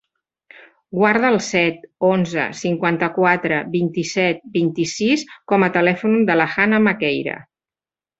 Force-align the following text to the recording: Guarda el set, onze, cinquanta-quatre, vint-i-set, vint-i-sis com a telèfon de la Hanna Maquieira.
Guarda 0.99 1.27
el 1.33 1.35
set, 1.47 1.83
onze, 2.07 2.45
cinquanta-quatre, 2.61 3.59
vint-i-set, 3.75 4.41
vint-i-sis 4.59 5.27
com 5.53 5.67
a 5.67 5.73
telèfon 5.77 6.17
de 6.31 6.39
la 6.43 6.49
Hanna 6.57 6.81
Maquieira. 6.87 7.37